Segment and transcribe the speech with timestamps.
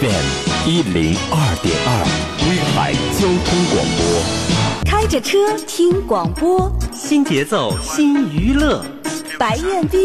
[0.00, 0.26] FM
[0.66, 1.90] 一零二点二，
[2.48, 4.00] 威海交通广播。
[4.86, 8.82] 开着车听广播，新节奏新娱乐，
[9.38, 10.00] 白彦斌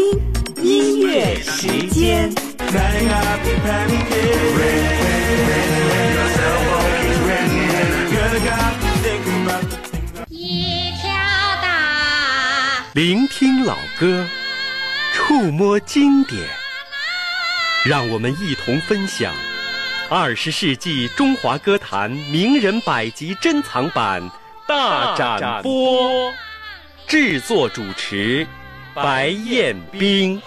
[0.62, 2.30] 音乐时间。
[10.28, 11.08] 一条
[11.62, 14.26] 大，聆听老歌，
[15.14, 16.46] 触摸经典，
[17.86, 19.32] 让我们一同分享
[20.08, 24.22] 二十世纪中华歌坛名人百集珍藏版
[24.64, 26.32] 大展播。
[27.08, 28.46] 制作主持
[28.94, 30.40] 白彦冰。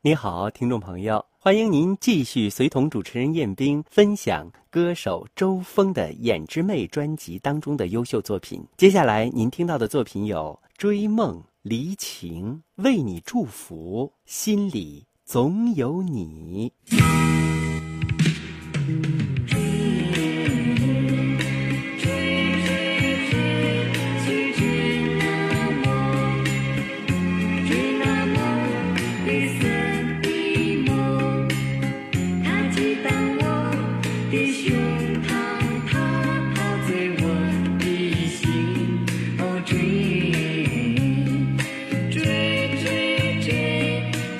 [0.00, 8.60] 你好，听众朋友，欢迎您继续随同主持人彦冰分享歌手周峰的《眼之妹》专辑当中的优秀作品。
[8.76, 16.72] 接下来您听到的作品有《追梦》《离情》《为你祝福》《心里总有你》。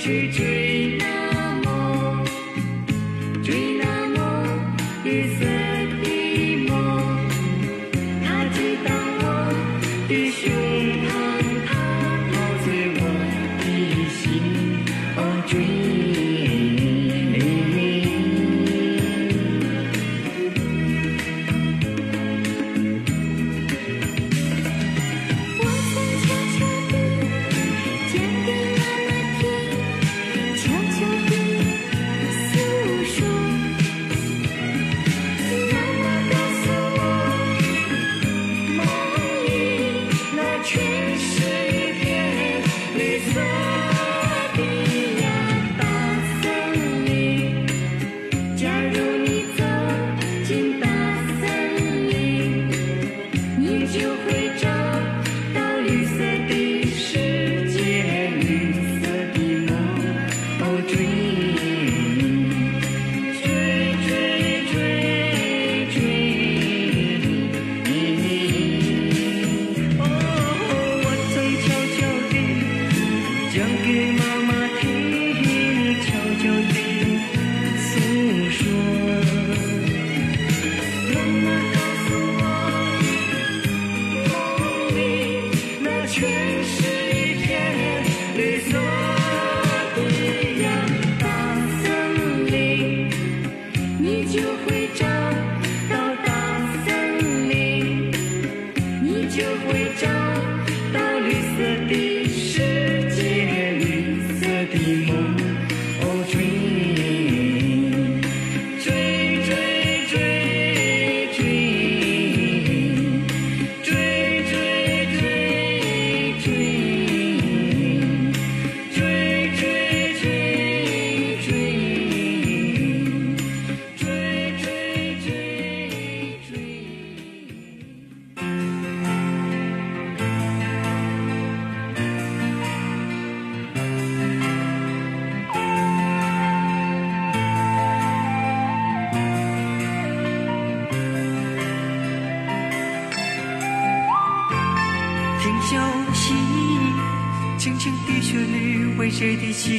[0.03, 0.62] 去追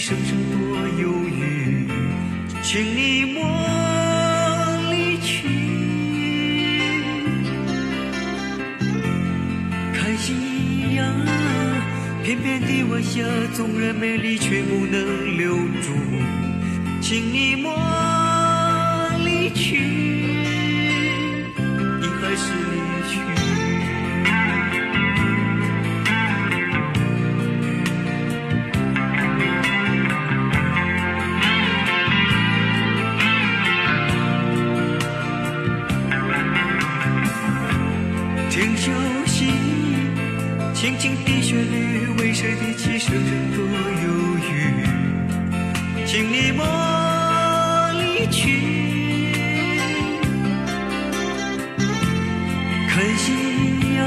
[0.06, 0.60] 声声多
[1.02, 1.88] 忧郁？
[2.62, 3.42] 请你莫
[4.92, 5.48] 离去。
[9.94, 10.34] 看夕
[10.94, 11.08] 阳，
[12.22, 13.24] 片片的晚霞，
[13.54, 15.94] 纵然美丽，却不能留住。
[17.00, 17.72] 请你莫
[19.24, 19.78] 离去，
[21.56, 22.76] 你还是离
[23.08, 23.22] 去。
[42.44, 43.10] 谁的琴声
[43.56, 43.64] 多
[44.04, 44.10] 犹
[44.52, 44.52] 豫，
[46.06, 46.62] 请你莫
[48.02, 48.42] 离去。
[52.90, 53.32] 看夕
[53.96, 54.04] 阳，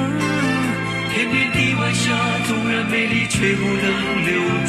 [1.14, 2.12] 翩翩地晚霞，
[2.46, 4.65] 纵然美丽却不能留。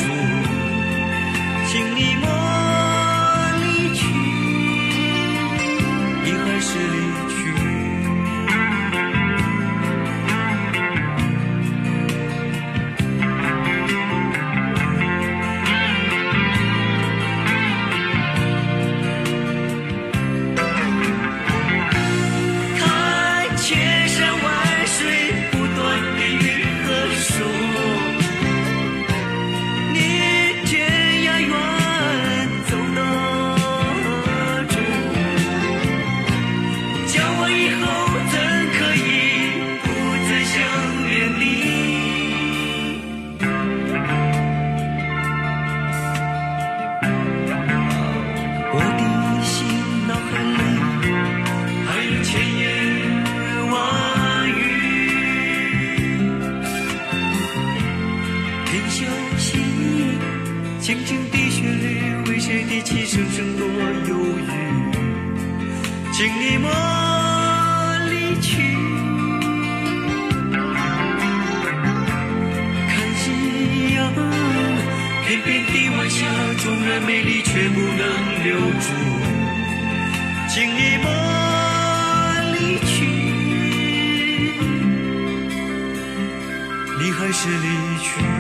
[80.57, 83.06] 轻易把离去。
[87.00, 88.37] 你还是离去。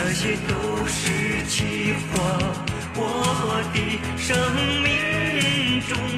[0.00, 2.22] 这些都是气话，
[2.94, 3.76] 我的
[4.16, 4.38] 生
[4.80, 6.17] 命中。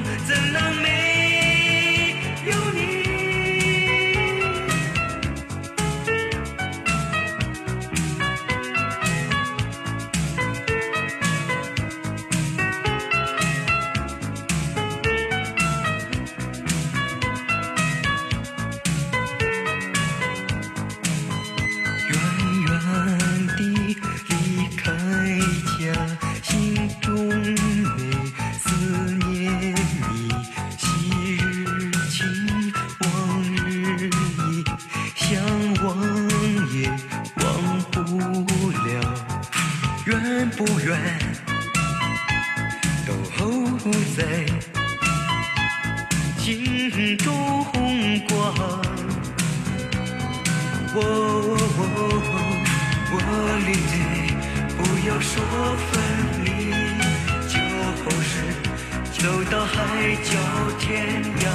[59.21, 60.31] 走到海角
[60.79, 61.45] 天涯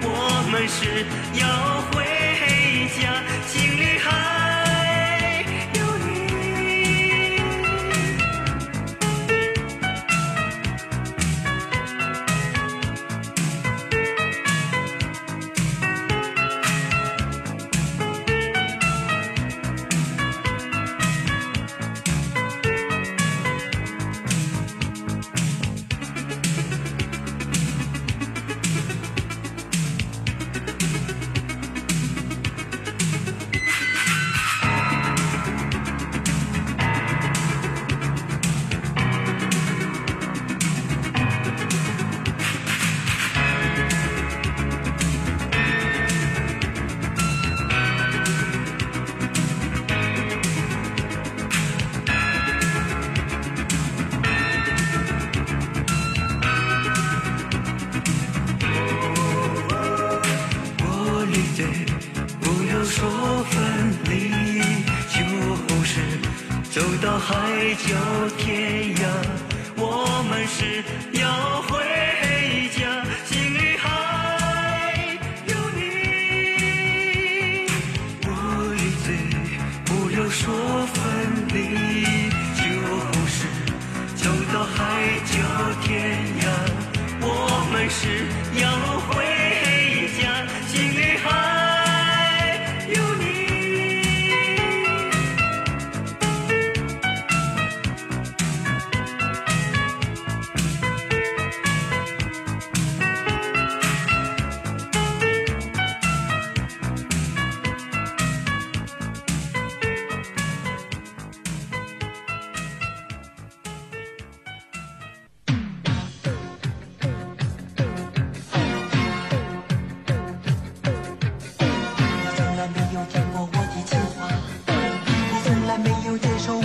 [0.00, 0.08] 我
[0.50, 1.04] 们是
[1.38, 1.44] 要
[1.90, 2.02] 回
[2.98, 4.43] 家心里还
[62.40, 64.30] 不要说分离
[65.12, 66.00] 就是
[66.70, 67.94] 走到海角
[68.38, 69.02] 天涯
[69.76, 70.82] 我们是
[71.18, 72.13] 要回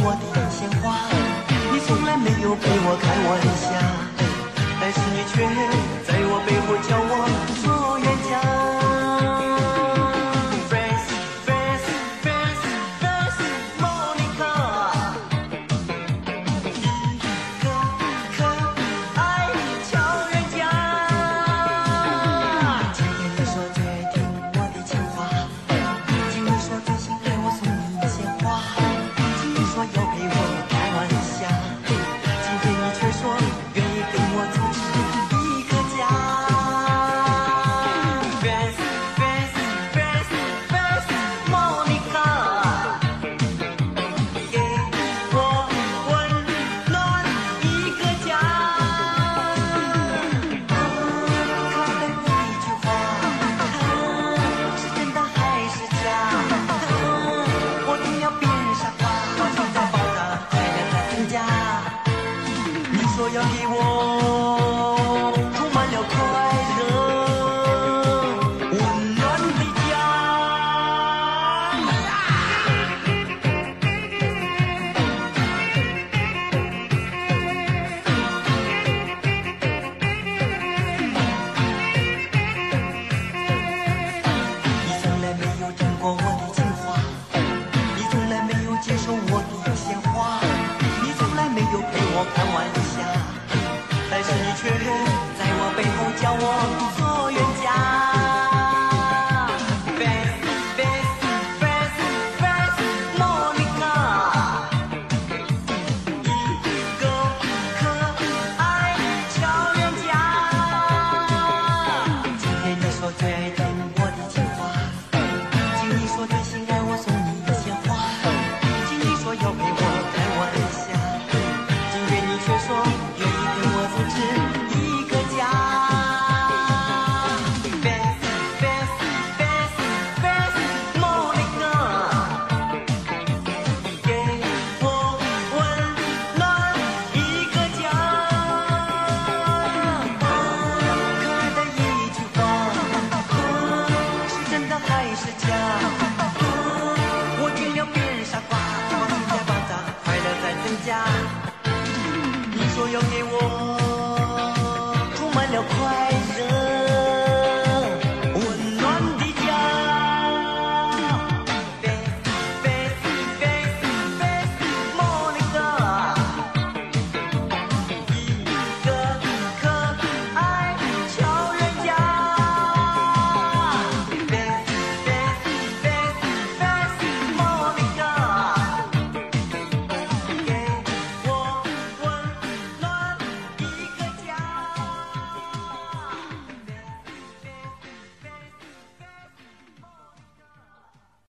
[0.10, 0.98] 我的鲜花，
[1.72, 3.70] 你从来没有陪我开玩笑，
[4.82, 5.46] 但是你却
[6.04, 7.49] 在我背后叫我。
[63.20, 64.59] 这样的我。